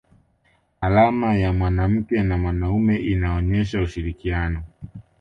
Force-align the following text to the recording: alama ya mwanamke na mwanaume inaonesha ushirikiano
alama 0.81 1.35
ya 1.35 1.53
mwanamke 1.53 2.23
na 2.23 2.37
mwanaume 2.37 2.95
inaonesha 2.97 3.81
ushirikiano 3.81 4.63